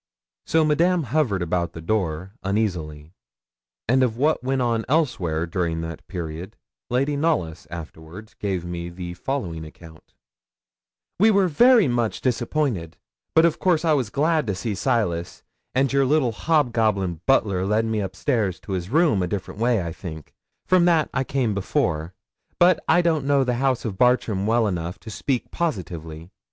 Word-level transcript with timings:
So 0.47 0.65
Madame 0.65 1.03
hovered 1.03 1.43
about 1.43 1.73
the 1.73 1.79
door, 1.79 2.31
uneasily; 2.41 3.13
and 3.87 4.01
of 4.01 4.17
what 4.17 4.43
went 4.43 4.63
on 4.63 4.83
elsewhere 4.89 5.45
during 5.45 5.81
that 5.81 6.07
period 6.07 6.57
Lady 6.89 7.15
Knollys 7.15 7.67
afterwards 7.69 8.33
gave 8.33 8.65
me 8.65 8.89
the 8.89 9.13
following 9.13 9.63
account: 9.63 10.15
'We 11.19 11.29
were 11.29 11.47
very 11.47 11.87
much 11.87 12.19
disappointed; 12.19 12.97
but 13.35 13.45
of 13.45 13.59
course 13.59 13.85
I 13.85 13.93
was 13.93 14.09
glad 14.09 14.47
to 14.47 14.55
see 14.55 14.73
Silas, 14.73 15.43
and 15.75 15.93
your 15.93 16.07
little 16.07 16.31
hobgoblin 16.31 17.21
butler 17.27 17.63
led 17.63 17.85
me 17.85 17.99
upstairs 17.99 18.59
to 18.61 18.71
his 18.71 18.89
room 18.89 19.21
a 19.21 19.27
different 19.27 19.59
way, 19.59 19.83
I 19.83 19.91
think, 19.91 20.33
from 20.65 20.85
that 20.85 21.11
I 21.13 21.23
came 21.23 21.53
before; 21.53 22.15
but 22.57 22.83
I 22.87 23.03
don't 23.03 23.27
know 23.27 23.43
the 23.43 23.53
house 23.61 23.85
of 23.85 23.99
Bartram 23.99 24.47
well 24.47 24.65
enough 24.65 24.97
to 25.01 25.11
speak 25.11 25.51
positively. 25.51 26.31